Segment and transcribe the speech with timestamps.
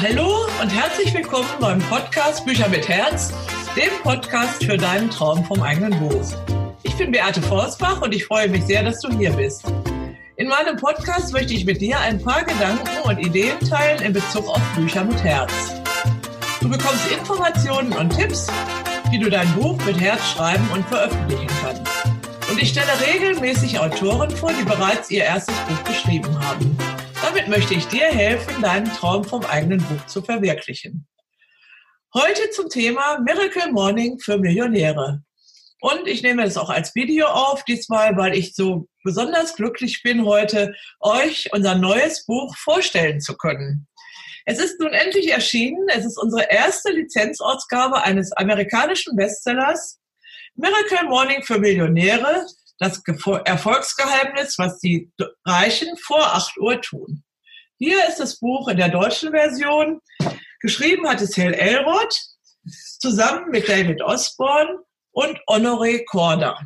[0.00, 3.32] hallo und herzlich willkommen beim Podcast Bücher mit Herz,
[3.76, 6.32] dem Podcast für deinen Traum vom eigenen Buch.
[6.82, 9.64] Ich bin Beate Forsbach und ich freue mich sehr, dass du hier bist.
[10.36, 14.48] In meinem Podcast möchte ich mit dir ein paar Gedanken und Ideen teilen in Bezug
[14.48, 15.52] auf Bücher mit Herz.
[16.60, 18.48] Du bekommst Informationen und Tipps,
[19.10, 21.82] wie du dein Buch mit Herz schreiben und veröffentlichen kannst.
[22.50, 26.76] Und ich stelle regelmäßig Autoren vor, die bereits ihr erstes Buch geschrieben haben.
[27.34, 31.08] Damit möchte ich dir helfen, deinen Traum vom eigenen Buch zu verwirklichen.
[32.14, 35.20] Heute zum Thema Miracle Morning für Millionäre.
[35.80, 40.24] Und ich nehme es auch als Video auf, diesmal, weil ich so besonders glücklich bin,
[40.24, 43.88] heute euch unser neues Buch vorstellen zu können.
[44.44, 45.88] Es ist nun endlich erschienen.
[45.88, 49.98] Es ist unsere erste Lizenzausgabe eines amerikanischen Bestsellers.
[50.54, 52.46] Miracle Morning für Millionäre,
[52.78, 53.02] das
[53.44, 55.10] Erfolgsgeheimnis, was die
[55.44, 57.23] Reichen vor 8 Uhr tun.
[57.78, 60.00] Hier ist das Buch in der deutschen Version.
[60.60, 62.14] Geschrieben hat es Hell Elrod
[63.00, 64.78] zusammen mit David Osborne
[65.12, 66.58] und Honoré Corda.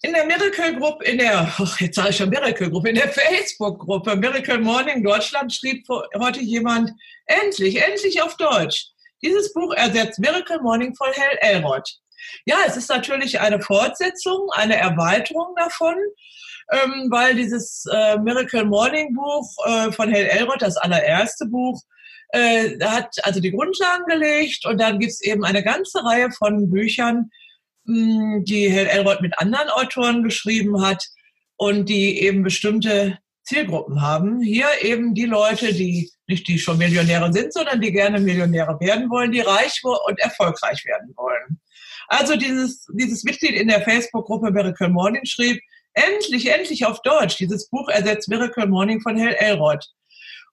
[0.00, 3.08] In der Miracle Group, in der, ach, jetzt sage ich schon Miracle Group, in der
[3.08, 6.92] Facebook-Gruppe Miracle Morning Deutschland schrieb heute jemand,
[7.26, 8.86] endlich, endlich auf Deutsch.
[9.22, 11.88] Dieses Buch ersetzt Miracle Morning von Hell Elrod.
[12.46, 15.94] Ja, es ist natürlich eine Fortsetzung, eine Erweiterung davon,
[16.70, 21.80] ähm, weil dieses äh, Miracle Morning Buch äh, von Hell Elrod, das allererste Buch,
[22.30, 26.70] äh, hat also die Grundlagen gelegt und dann gibt es eben eine ganze Reihe von
[26.70, 27.30] Büchern,
[27.84, 31.04] mh, hm, die Hell Elrod mit anderen Autoren geschrieben hat
[31.56, 34.40] und die eben bestimmte Zielgruppen haben.
[34.40, 39.10] Hier eben die Leute, die nicht die schon Millionäre sind, sondern die gerne Millionäre werden
[39.10, 41.60] wollen, die reich und erfolgreich werden wollen.
[42.08, 45.60] Also dieses, dieses Mitglied in der Facebook-Gruppe Miracle Morning schrieb,
[45.94, 47.36] endlich, endlich auf Deutsch.
[47.36, 49.84] Dieses Buch ersetzt Miracle Morning von Hell Elrod.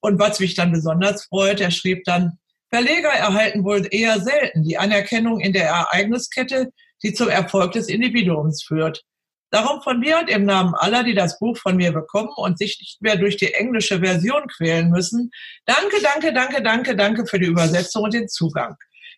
[0.01, 2.37] Und was mich dann besonders freut, er schrieb dann,
[2.69, 8.63] Verleger erhalten wohl eher selten die Anerkennung in der Ereigniskette, die zum Erfolg des Individuums
[8.63, 9.03] führt.
[9.51, 12.77] Darum von mir und im Namen aller, die das Buch von mir bekommen und sich
[12.79, 15.31] nicht mehr durch die englische Version quälen müssen,
[15.65, 18.75] danke, danke, danke, danke, danke für die Übersetzung und den Zugang.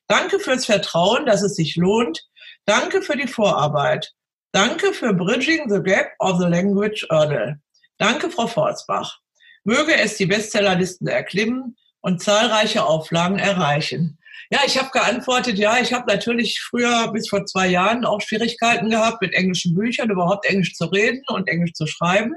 [0.08, 2.22] Danke fürs Vertrauen, dass es sich lohnt.
[2.66, 4.14] Danke für die Vorarbeit.
[4.54, 7.56] Danke für Bridging the Gap of the Language Earnel.
[7.98, 9.20] Danke, Frau Forsbach.
[9.64, 14.18] Möge es die Bestsellerlisten erklimmen und zahlreiche Auflagen erreichen.
[14.50, 18.90] Ja, ich habe geantwortet, ja, ich habe natürlich früher bis vor zwei Jahren auch Schwierigkeiten
[18.90, 22.34] gehabt, mit englischen Büchern überhaupt Englisch zu reden und Englisch zu schreiben.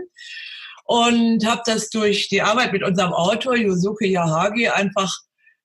[0.85, 5.13] Und habe das durch die Arbeit mit unserem Autor Yusuke Yahagi einfach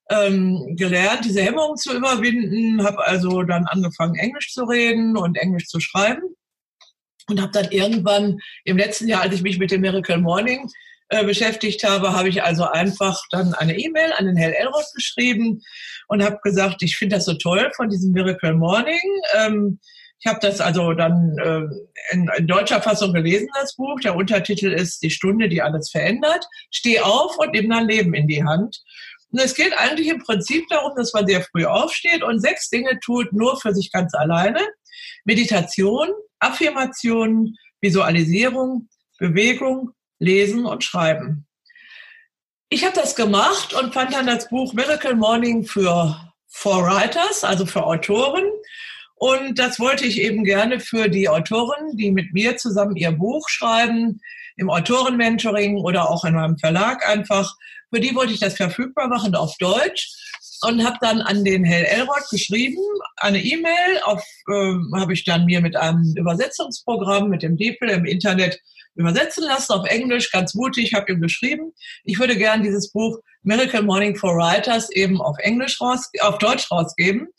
[0.10, 2.84] ähm, gelernt, diese Hemmungen zu überwinden.
[2.84, 6.24] Habe also dann angefangen, Englisch zu reden und Englisch zu schreiben.
[7.30, 10.70] Und habe dann irgendwann im letzten Jahr, als ich mich mit dem Miracle Morning
[11.10, 15.62] äh, beschäftigt habe, habe ich also einfach dann eine E-Mail an den Hell Elrod geschrieben
[16.08, 19.02] und habe gesagt, ich finde das so toll von diesem Miracle Morning.
[19.38, 19.80] Ähm,
[20.20, 24.00] ich habe das also dann äh, in, in, deutscher Fassung gelesen, das Buch.
[24.02, 26.46] Der Untertitel ist Die Stunde, die alles verändert.
[26.72, 28.82] Steh auf und nimm dein Leben in die Hand.
[29.32, 33.00] Und es geht eigentlich im Prinzip darum, dass man sehr früh aufsteht und sechs Dinge
[33.00, 34.60] tut, nur für sich ganz alleine.
[35.24, 41.46] Meditation, Affirmation, Visualisierung, Bewegung, Lesen und Schreiben.
[42.70, 46.16] Ich habe das gemacht und fand dann das Buch Miracle Morning für
[46.48, 48.44] For Writers, also für Autoren.
[49.16, 53.50] Und das wollte ich eben gerne für die Autoren, die mit mir zusammen ihr Buch
[53.50, 54.22] schreiben,
[54.56, 57.56] im Autorenmentoring oder auch in meinem Verlag einfach.
[57.94, 60.10] Für die wollte ich das verfügbar machen auf Deutsch
[60.62, 62.82] und habe dann an den Hell Elrod geschrieben,
[63.18, 68.06] eine E-Mail, auf äh, habe ich dann mir mit einem Übersetzungsprogramm, mit dem DeepL im
[68.06, 68.60] Internet
[68.96, 71.72] übersetzen lassen auf Englisch, ganz mutig, habe ihm geschrieben,
[72.04, 76.70] ich würde gern dieses Buch Miracle Morning for Writers eben auf Englisch raus, auf Deutsch
[76.70, 77.30] rausgeben.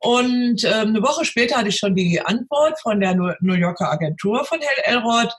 [0.00, 4.44] Und ähm, eine Woche später hatte ich schon die Antwort von der New Yorker Agentur
[4.44, 5.32] von Hell Elrod.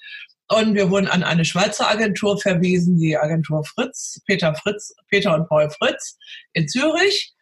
[0.51, 5.47] Und wir wurden an eine Schweizer Agentur verwiesen, die Agentur Fritz, Peter Fritz, Peter und
[5.47, 6.17] Paul Fritz
[6.53, 7.34] in Zürich.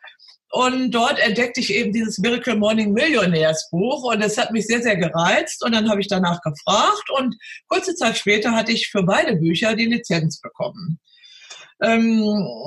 [0.51, 4.81] Und dort entdeckte ich eben dieses Miracle Morning Millionärs Buch und es hat mich sehr,
[4.81, 5.63] sehr gereizt.
[5.63, 7.35] Und dann habe ich danach gefragt und
[7.67, 10.99] kurze Zeit später hatte ich für beide Bücher die Lizenz bekommen.
[11.81, 12.23] Ähm,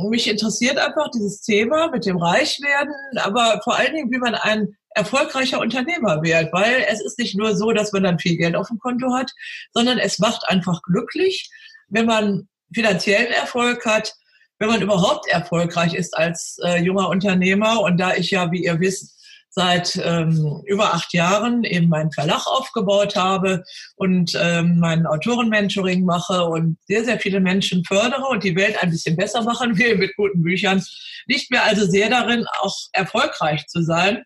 [0.09, 4.77] mich interessiert einfach dieses Thema mit dem Reichwerden, aber vor allen Dingen, wie man ein
[4.95, 8.69] erfolgreicher Unternehmer wird, weil es ist nicht nur so, dass man dann viel Geld auf
[8.69, 9.31] dem Konto hat,
[9.73, 11.51] sondern es macht einfach glücklich,
[11.89, 14.15] wenn man finanziellen Erfolg hat,
[14.59, 17.81] wenn man überhaupt erfolgreich ist als äh, junger Unternehmer.
[17.81, 19.17] Und da ich ja, wie ihr wisst,
[19.53, 23.65] seit ähm, über acht Jahren eben meinen Verlag aufgebaut habe
[23.97, 28.91] und ähm, mein Autorenmentoring mache und sehr, sehr viele Menschen fördere und die Welt ein
[28.91, 30.85] bisschen besser machen will mit guten Büchern.
[31.27, 34.23] Nicht mehr also sehr darin, auch erfolgreich zu sein.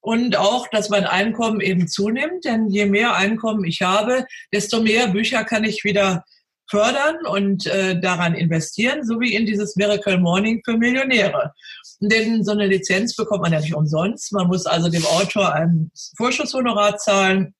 [0.00, 5.08] Und auch, dass mein Einkommen eben zunimmt, denn je mehr Einkommen ich habe, desto mehr
[5.08, 6.24] Bücher kann ich wieder
[6.70, 11.52] fördern und äh, daran investieren, so wie in dieses Miracle Morning für Millionäre.
[12.00, 14.32] Denn so eine Lizenz bekommt man ja nicht umsonst.
[14.32, 17.54] Man muss also dem Autor ein Vorschusshonorar zahlen.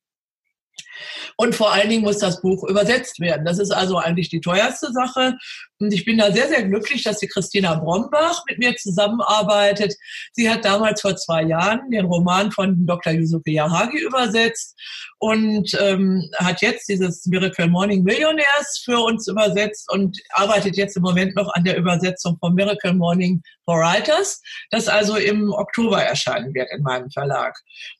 [1.36, 3.44] Und vor allen Dingen muss das Buch übersetzt werden.
[3.44, 5.36] Das ist also eigentlich die teuerste Sache.
[5.78, 9.94] Und ich bin da sehr, sehr glücklich, dass die Christina Brombach mit mir zusammenarbeitet.
[10.32, 13.14] Sie hat damals vor zwei Jahren den Roman von Dr.
[13.14, 14.78] Yusuke Yahagi übersetzt
[15.18, 21.02] und ähm, hat jetzt dieses Miracle Morning Millionaires für uns übersetzt und arbeitet jetzt im
[21.02, 26.52] Moment noch an der Übersetzung von Miracle Morning for Writers, das also im Oktober erscheinen
[26.54, 27.56] wird in meinem Verlag.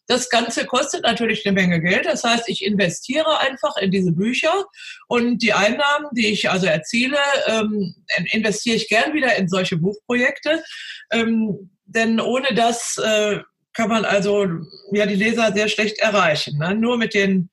[0.06, 2.05] Das Ganze kostet natürlich eine Menge Geld.
[2.05, 4.65] Das heißt, ich investiere einfach in diese Bücher
[5.09, 7.95] und die Einnahmen, die ich also erziele, ähm,
[8.33, 10.62] investiere ich gern wieder in solche Buchprojekte.
[11.11, 13.41] Ähm, denn ohne das äh,
[13.73, 14.47] kann man also
[14.93, 16.59] ja die Leser sehr schlecht erreichen.
[16.59, 16.75] Ne?
[16.75, 17.51] Nur mit den,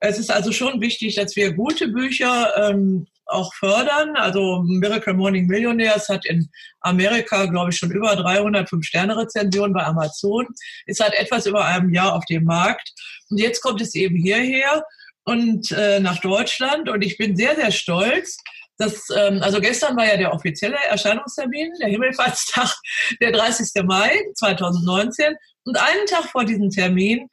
[0.00, 4.16] es ist also schon wichtig, dass wir gute Bücher ähm, auch fördern.
[4.16, 6.48] Also Miracle Morning Millionaires hat in
[6.80, 10.46] Amerika, glaube ich, schon über 305 Sterne Rezensionen bei Amazon.
[10.86, 12.92] Ist seit etwas über einem Jahr auf dem Markt.
[13.30, 14.84] Und jetzt kommt es eben hierher
[15.24, 16.88] und äh, nach Deutschland.
[16.88, 18.38] Und ich bin sehr, sehr stolz,
[18.78, 22.74] das, ähm, also gestern war ja der offizielle Erscheinungstermin, der Himmelfahrtstag,
[23.20, 23.82] der 30.
[23.84, 25.34] Mai 2019.
[25.64, 27.28] Und einen Tag vor diesem Termin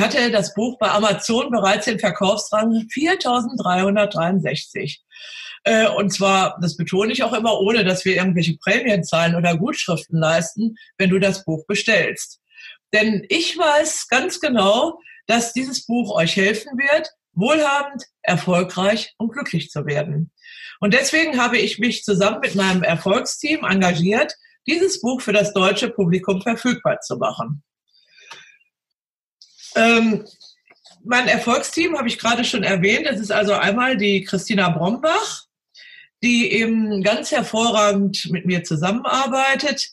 [0.00, 5.02] hatte das Buch bei Amazon bereits den Verkaufsrang 4363.
[5.64, 9.56] Äh, und zwar, das betone ich auch immer, ohne dass wir irgendwelche Prämien zahlen oder
[9.56, 12.40] Gutschriften leisten, wenn du das Buch bestellst.
[12.92, 19.70] Denn ich weiß ganz genau, dass dieses Buch euch helfen wird, wohlhabend, erfolgreich und glücklich
[19.70, 20.32] zu werden.
[20.80, 24.34] Und deswegen habe ich mich zusammen mit meinem Erfolgsteam engagiert,
[24.66, 27.62] dieses Buch für das deutsche Publikum verfügbar zu machen.
[29.78, 30.24] Ähm,
[31.04, 33.06] mein Erfolgsteam habe ich gerade schon erwähnt.
[33.06, 35.44] Das ist also einmal die Christina Brombach,
[36.22, 39.88] die eben ganz hervorragend mit mir zusammenarbeitet.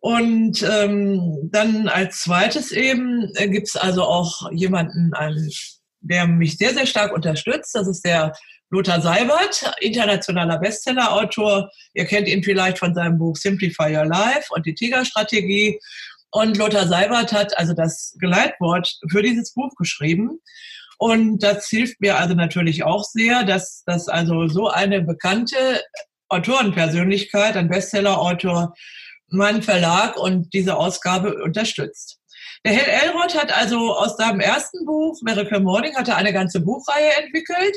[0.00, 5.50] Und ähm, dann als zweites eben äh, gibt es also auch jemanden, einen,
[6.00, 7.74] der mich sehr, sehr stark unterstützt.
[7.74, 8.32] Das ist der
[8.70, 11.70] Lothar Seibert, internationaler Bestsellerautor.
[11.94, 15.80] Ihr kennt ihn vielleicht von seinem Buch Simplify Your Life und die Tigerstrategie.
[16.30, 20.40] Und Lothar Seibert hat also das Geleitwort für dieses Buch geschrieben.
[20.98, 25.82] Und das hilft mir also natürlich auch sehr, dass, dass also so eine bekannte
[26.28, 28.74] Autorenpersönlichkeit, ein Bestsellerautor,
[29.30, 32.18] meinen Verlag und diese Ausgabe unterstützt.
[32.64, 36.60] Der Hell Elrod hat also aus seinem ersten Buch, Miracle Morning, hat er eine ganze
[36.60, 37.76] Buchreihe entwickelt.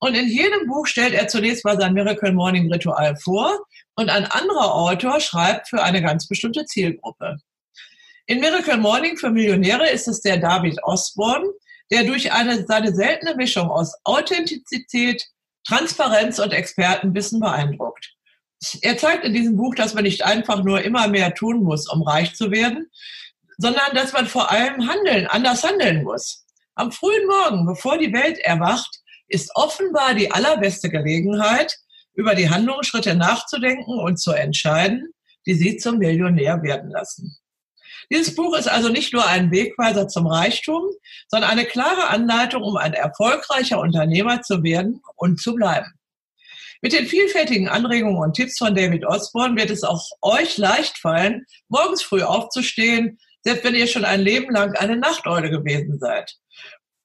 [0.00, 3.58] Und in jedem Buch stellt er zunächst mal sein Miracle Morning Ritual vor
[3.94, 7.36] und ein anderer Autor schreibt für eine ganz bestimmte Zielgruppe.
[8.28, 11.46] In Miracle Morning für Millionäre ist es der David Osborne,
[11.92, 15.24] der durch eine, seine seltene Mischung aus Authentizität,
[15.64, 18.14] Transparenz und Expertenwissen beeindruckt.
[18.82, 22.02] Er zeigt in diesem Buch, dass man nicht einfach nur immer mehr tun muss, um
[22.02, 22.90] reich zu werden,
[23.58, 26.46] sondern dass man vor allem handeln, anders handeln muss.
[26.74, 31.76] Am frühen Morgen, bevor die Welt erwacht, ist offenbar die allerbeste Gelegenheit,
[32.14, 35.12] über die Handlungsschritte nachzudenken und zu entscheiden,
[35.46, 37.38] die sie zum Millionär werden lassen.
[38.10, 40.84] Dieses Buch ist also nicht nur ein Wegweiser zum Reichtum,
[41.28, 45.92] sondern eine klare Anleitung, um ein erfolgreicher Unternehmer zu werden und zu bleiben.
[46.82, 51.44] Mit den vielfältigen Anregungen und Tipps von David Osborne wird es auch euch leicht fallen,
[51.68, 56.36] morgens früh aufzustehen, selbst wenn ihr schon ein Leben lang eine Nachteule gewesen seid.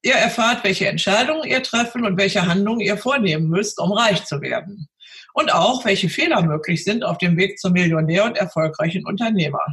[0.04, 4.42] Ihr erfahrt, welche Entscheidungen ihr treffen und welche Handlungen ihr vornehmen müsst, um reich zu
[4.42, 4.88] werden.
[5.34, 9.64] Und auch, welche Fehler möglich sind auf dem Weg zum Millionär und erfolgreichen Unternehmer.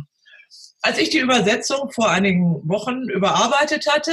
[0.82, 4.12] Als ich die Übersetzung vor einigen Wochen überarbeitet hatte,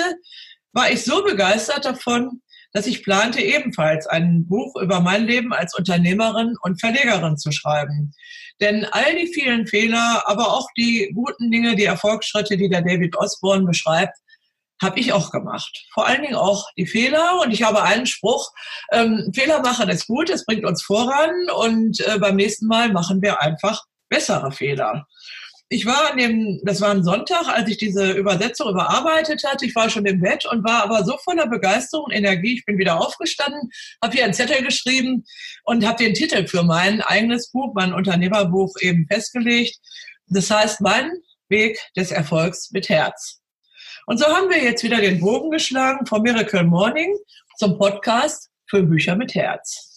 [0.74, 2.42] war ich so begeistert davon,
[2.74, 8.14] dass ich plante, ebenfalls ein Buch über mein Leben als Unternehmerin und Verlegerin zu schreiben.
[8.60, 13.16] Denn all die vielen Fehler, aber auch die guten Dinge, die Erfolgsschritte, die der David
[13.18, 14.18] Osborne beschreibt,
[14.82, 15.86] habe ich auch gemacht.
[15.94, 17.40] Vor allen Dingen auch die Fehler.
[17.42, 18.52] Und ich habe einen Spruch,
[18.92, 23.22] ähm, Fehler machen ist gut, es bringt uns voran und äh, beim nächsten Mal machen
[23.22, 25.08] wir einfach bessere Fehler
[25.68, 29.66] ich war an dem, das war ein Sonntag, als ich diese Übersetzung überarbeitet hatte.
[29.66, 32.56] Ich war schon im Bett und war aber so voller Begeisterung und Energie.
[32.56, 35.26] Ich bin wieder aufgestanden, habe hier einen Zettel geschrieben
[35.64, 39.76] und habe den Titel für mein eigenes Buch, mein Unternehmerbuch eben festgelegt.
[40.28, 41.12] Das heißt, mein
[41.50, 43.42] Weg des Erfolgs mit Herz.
[44.06, 47.16] Und so haben wir jetzt wieder den Bogen geschlagen vom Miracle Morning
[47.58, 49.95] zum Podcast für Bücher mit Herz.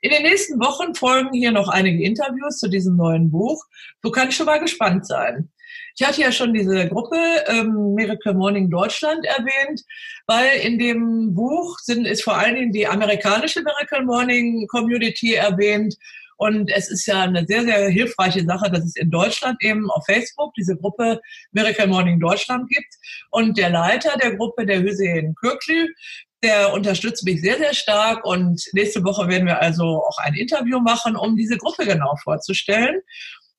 [0.00, 3.64] In den nächsten Wochen folgen hier noch einige Interviews zu diesem neuen Buch.
[4.02, 5.50] Du kannst schon mal gespannt sein.
[5.98, 9.82] Ich hatte ja schon diese Gruppe ähm, Miracle Morning Deutschland erwähnt,
[10.26, 15.96] weil in dem Buch sind, ist vor allen Dingen die amerikanische Miracle Morning Community erwähnt.
[16.38, 20.04] Und es ist ja eine sehr, sehr hilfreiche Sache, dass es in Deutschland eben auf
[20.04, 21.18] Facebook diese Gruppe
[21.52, 22.94] Miracle Morning Deutschland gibt.
[23.30, 25.88] Und der Leiter der Gruppe, der Hüseyin Kürklü,
[26.46, 30.78] der unterstützt mich sehr, sehr stark und nächste Woche werden wir also auch ein Interview
[30.80, 33.00] machen, um diese Gruppe genau vorzustellen.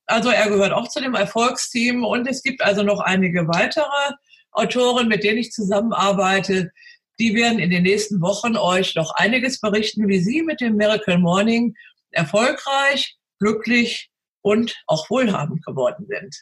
[0.06, 4.14] Also er gehört auch zu dem Erfolgsteam und es gibt also noch einige weitere
[4.52, 6.70] Autoren, mit denen ich zusammenarbeite.
[7.20, 11.18] Die werden in den nächsten Wochen euch noch einiges berichten, wie sie mit dem Miracle
[11.18, 11.74] Morning
[12.10, 14.08] erfolgreich, glücklich
[14.40, 16.34] und auch wohlhabend geworden sind.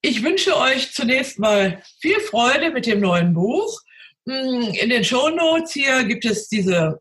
[0.00, 3.82] Ich wünsche euch zunächst mal viel Freude mit dem neuen Buch.
[4.28, 7.00] Hm, in den Show Notes hier gibt es diese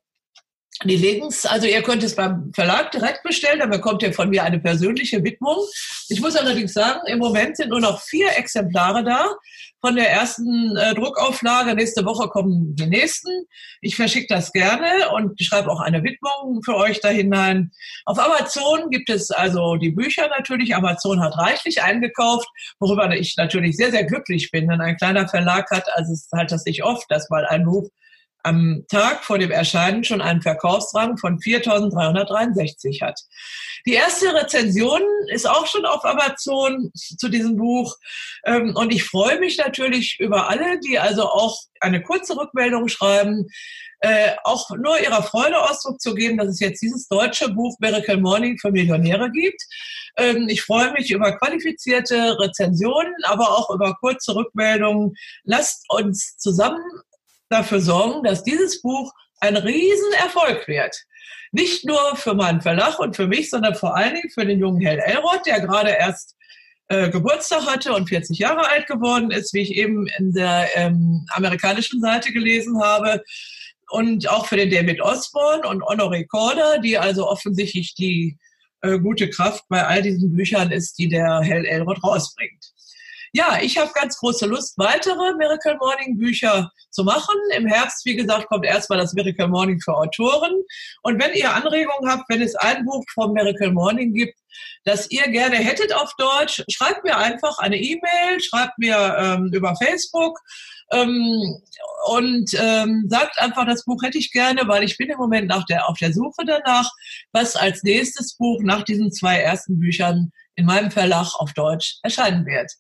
[0.84, 4.44] die Links, also ihr könnt es beim Verlag direkt bestellen, dann bekommt ihr von mir
[4.44, 5.58] eine persönliche Widmung.
[6.10, 9.36] Ich muss allerdings sagen, im Moment sind nur noch vier Exemplare da
[9.80, 11.76] von der ersten äh, Druckauflage.
[11.76, 13.30] Nächste Woche kommen die nächsten.
[13.82, 17.72] Ich verschicke das gerne und schreibe auch eine Widmung für euch da hinein.
[18.06, 20.76] Auf Amazon gibt es also die Bücher natürlich.
[20.76, 22.48] Amazon hat reichlich eingekauft,
[22.80, 26.52] worüber ich natürlich sehr, sehr glücklich bin, denn ein kleiner Verlag hat, also es halt
[26.52, 27.90] das nicht oft, dass mal ein Buch
[28.46, 33.20] am Tag vor dem Erscheinen schon einen Verkaufsrang von 4.363 hat.
[33.88, 37.98] Die erste Rezension ist auch schon auf Amazon zu diesem Buch.
[38.46, 43.48] Ähm, und ich freue mich natürlich über alle, die also auch eine kurze Rückmeldung schreiben,
[44.02, 48.18] äh, auch nur ihrer Freude Ausdruck zu geben, dass es jetzt dieses deutsche Buch Miracle
[48.18, 49.62] Morning für Millionäre gibt.
[50.18, 55.16] Ähm, ich freue mich über qualifizierte Rezensionen, aber auch über kurze Rückmeldungen.
[55.44, 56.84] Lasst uns zusammen
[57.50, 60.96] dafür sorgen, dass dieses Buch ein Riesenerfolg wird.
[61.52, 64.82] Nicht nur für meinen Verlag und für mich, sondern vor allen Dingen für den jungen
[64.82, 66.36] Hell Elrod, der gerade erst
[66.88, 71.26] äh, Geburtstag hatte und 40 Jahre alt geworden ist, wie ich eben in der ähm,
[71.30, 73.24] amerikanischen Seite gelesen habe.
[73.90, 78.38] Und auch für den David Osborne und Honoré Corder, die also offensichtlich die
[78.82, 82.75] äh, gute Kraft bei all diesen Büchern ist, die der Hell Elrod rausbringt
[83.36, 87.36] ja, ich habe ganz große Lust, weitere Miracle Morning Bücher zu machen.
[87.58, 90.54] Im Herbst, wie gesagt, kommt erstmal das Miracle Morning für Autoren.
[91.04, 94.40] Und wenn ihr Anregungen habt, wenn es ein Buch vom Miracle Morning gibt,
[94.86, 99.76] das ihr gerne hättet auf Deutsch, schreibt mir einfach eine E-Mail, schreibt mir ähm, über
[99.76, 100.40] Facebook
[100.92, 101.60] ähm,
[102.08, 105.66] und ähm, sagt einfach, das Buch hätte ich gerne, weil ich bin im Moment nach
[105.66, 106.90] der, auf der Suche danach,
[107.34, 112.46] was als nächstes Buch nach diesen zwei ersten Büchern in meinem Verlag auf Deutsch erscheinen
[112.46, 112.72] wird.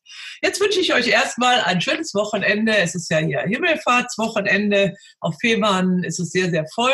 [0.41, 2.75] Jetzt wünsche ich euch erstmal ein schönes Wochenende.
[2.77, 4.95] Es ist ja hier Himmelfahrtswochenende.
[5.19, 6.91] Auf Fehmarn ist es sehr, sehr voll.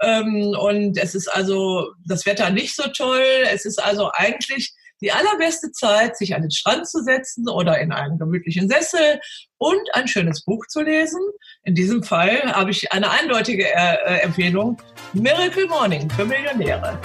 [0.00, 3.24] Ähm, und es ist also das Wetter nicht so toll.
[3.50, 4.72] Es ist also eigentlich
[5.02, 9.20] die allerbeste Zeit, sich an den Strand zu setzen oder in einen gemütlichen Sessel
[9.58, 11.20] und ein schönes Buch zu lesen.
[11.64, 14.80] In diesem Fall habe ich eine eindeutige äh, Empfehlung.
[15.12, 16.98] Miracle Morning für Millionäre.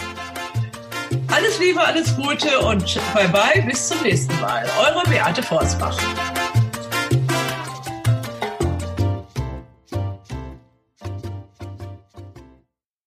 [1.33, 4.65] Alles Liebe, alles Gute und bye bye, bis zum nächsten Mal.
[4.79, 5.97] Eure Beate Forsbach.